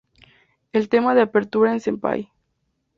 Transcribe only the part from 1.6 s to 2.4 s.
es "Senpai".